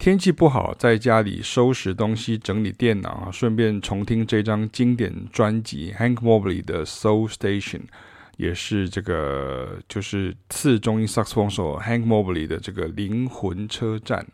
[0.00, 7.82] 天气不好，在家里收拾东西、整理电脑啊，顺便重听这张经典专辑 Hank Mobley 的 Soul Station，
[8.38, 14.26] 也是这个就是次中音萨克斯风手 Hank Mobley 的这个灵魂车站。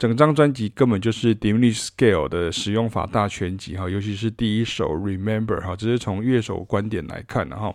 [0.00, 7.72] 整张专辑根本就是 diminish Scale 的使用法大全集哈，尤其是第一首 Remember 哈，这是从乐手观点来看的哈。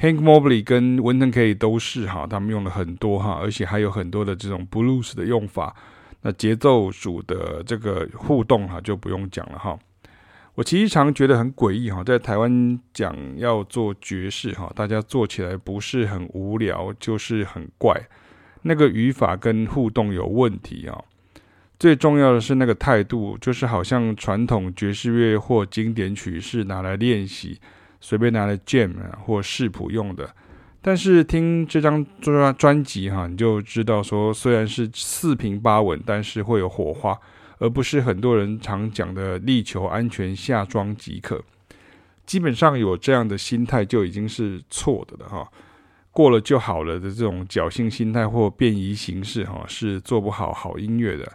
[0.00, 5.76] Hank Mobley 跟 w i n t o n K 都是哈，他们用了很多哈，而且还有很多的这种 Blues 的用法。
[6.22, 9.78] 那节奏组的这个互动哈，就不用讲了哈。
[10.54, 17.94] 我其实常觉得很诡异哈，在台湾讲要做爵士哈，大家做起来不是很无聊，就是很怪。
[18.62, 20.98] 那个语法跟互动有问题啊。
[21.78, 27.60] 最重要的是那个态度，就是好像传统爵士乐或经典曲是拿来练习，
[28.00, 28.94] 随便拿来 jam
[29.26, 30.34] 或视谱用的。
[30.80, 37.18] 但是听这张专专辑哈，你就知道说，虽然是四平八稳，但是会有火花，
[37.58, 41.42] 而不是很多人常讲的力求安全下装即可。
[42.24, 45.48] 基本上有这样的心态就已经是错的了哈，
[46.10, 51.32] 过了就好了的这种侥幸心态或便宜形式哈，是做不好好音乐的。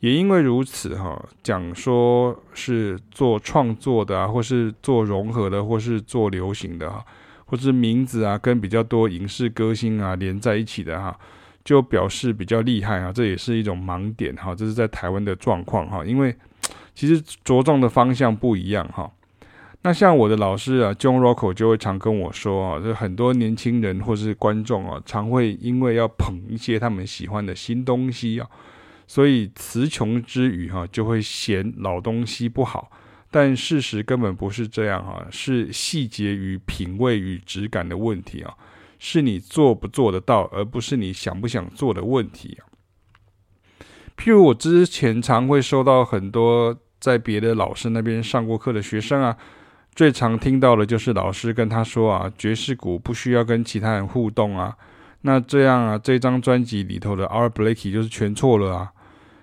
[0.00, 7.04] 也因为如此，哈，讲说是做创作的啊，或是做融合的，或是做流行的哈，
[7.48, 11.18] 或是名字啊跟比较多影视歌星啊连在一起的哈，
[11.64, 16.36] 就表示比较厉害啊，这也是一种盲点哈，这是在台湾的状况哈，因为
[16.94, 19.10] 其实着重的方向不一样哈。
[19.82, 28.46] 那像我的老师啊，John Rocco 就会常跟我说啊，就很多年轻人或是观众啊，常会因为要捧一些他们喜欢的新东西啊。
[29.06, 32.90] 所以词穷之余，哈，就会嫌老东西不好，
[33.30, 38.54] 但事实根本不是这样，哈，是细节与品味与质感的问题啊，
[38.98, 42.64] 是你做不做得到，而不是你想不想做的问题啊。
[44.16, 49.36] 譬如我之前常会收到很多在别的老师那边上过课的学生啊，
[49.94, 54.76] 最常听到的就是老师跟他说啊，爵士鼓不需要跟其他人互动啊，
[55.20, 58.92] 那这样啊，这张专辑里头的 Art Blakey 就是全错了啊。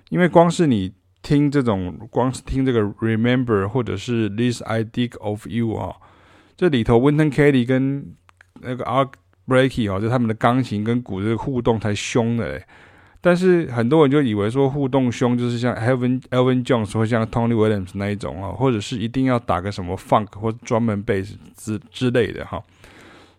[0.10, 0.92] 因为光是你
[1.26, 5.96] 听这种，光是听这个 Remember 或者是 This I Dig of You 啊，
[6.56, 8.14] 这里头 Winton Kelly 跟
[8.62, 9.10] 那个 Art
[9.48, 12.64] Blakey 啊，就他们的钢琴跟鼓这个互动才凶的嘞。
[13.22, 22.62] 但是很多人就以为说互动凶就是像 Elvin Elvin Jones 或像 Tony Williams 那一种啊，或者是一定要打个什么 Funk 或专门 Bass 之之类的哈。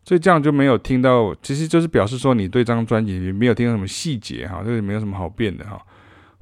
[0.04, 5.80] 所以这样就没有听到，其实就是表示说你对这张专辑也没有听到什么细节哈，这个没有什么好辩的哈。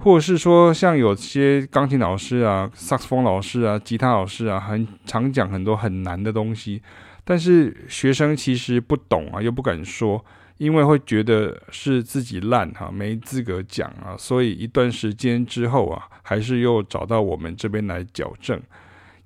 [0.04, 6.82] 或者是说，像有些钢琴老师啊、萨克斯风老师啊、吉他老师啊，很常讲很多很难的东西，
[7.24, 10.22] 但是学生其实不懂啊，又不敢说，
[10.58, 18.60] 因为会觉得是自己烂哈，没资格讲啊，所以一段时间之后啊，还是又找到我们这边来矫正。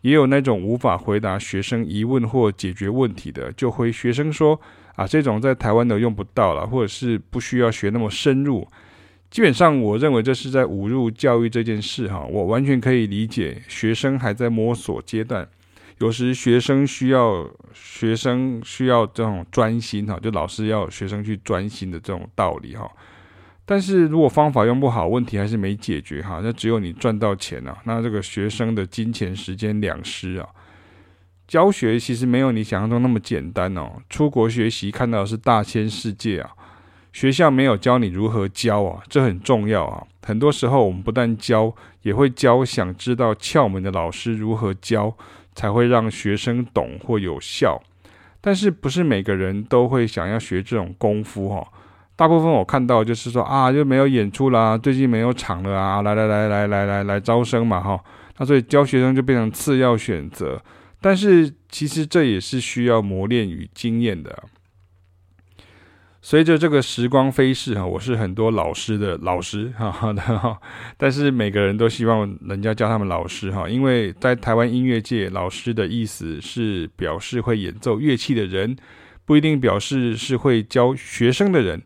[0.02, 4.60] 也有那种无法回答学生疑问或解决问题的，就回学生说
[4.94, 8.64] 啊，这种在台湾都用不到了，或者是不需要学那么深入。
[9.30, 12.24] 基本上，我认为这是在侮辱教育这件事哈。
[12.30, 15.46] 我完全可以理解，学生还在摸索阶段，
[15.98, 22.90] 有时学生需要学生需要这种专心哈，就老师要学生去专心的这种道理哈。
[23.66, 26.40] 但是如果方法用不好，问题还是没解决哈。
[26.42, 30.48] 那只有你赚到钱了，那这个学生的金钱时间两失啊。
[31.46, 33.92] 教学其实没有你想象中那么简单哦。
[34.08, 36.50] 出国学习看到的是大千世界啊。
[37.12, 40.06] 学校没有教你如何教啊，这很重要啊。
[40.22, 45.16] 很多时候我们不但教，也会教想知道窍门的老师如何教，
[45.54, 47.80] 才会让学生懂或有效。
[48.40, 51.66] 但是不是每个人都会想要学这种功夫哈？
[52.14, 57.98] 大部分我看到就是说啊，就没有演出啦，最近没有场了啊，来来来来来来来招生嘛哈。
[58.38, 60.60] 那所以教学生就变成次要选择。
[61.00, 64.44] 但是其实这也是需要磨练与经验的。
[66.30, 70.60] 随着这个时光飞逝哈，我是很多老师的老师 哈，
[70.98, 78.76] 但是每个人都希望人家叫他们老师哈，因为在台湾音乐界，老师的意思是表示会演奏乐器的人，
[79.24, 81.82] 不一定表示是会教学生的人。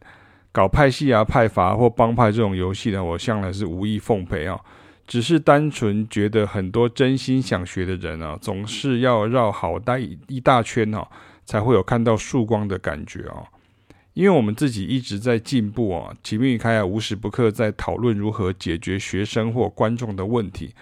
[0.50, 4.59] 搞派系啊、派阀或帮派这种游戏呢，我向来是无意奉陪啊，
[5.06, 11.09] 只是单纯觉得很多真心想学的人啊，总是要绕好大一大圈哈，
[11.44, 13.47] 才会有看到曙光的感觉啊。
[14.14, 20.75] 因为我们自己一直在进步啊，齐明与凯雅无时不刻在讨论如何解决学生或观众的问题，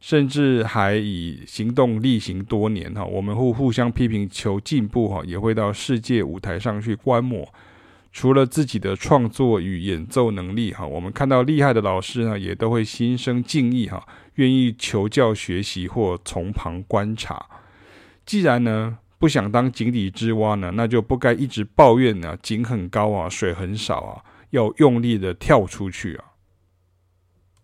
[0.00, 3.04] 甚至还以行动力行多年哈。
[3.04, 7.48] 我们会互相批评求进步哈，也会到世界舞台上去观摩，
[8.12, 17.46] 除了自己的创作与演奏能力哈，我们看到厉害的老师呢，也都会心生敬意哈，愿意求教学习或从旁观察。
[18.26, 26.24] 既然呢不想当井底之蛙呢，那就不该一直抱怨呢井很高啊，水很少啊，要用力的跳出去啊。